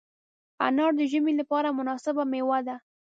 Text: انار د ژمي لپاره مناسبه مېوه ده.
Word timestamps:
انار 0.67 0.91
د 0.99 1.01
ژمي 1.11 1.33
لپاره 1.41 1.75
مناسبه 1.79 2.23
مېوه 2.31 2.59
ده. 2.67 2.75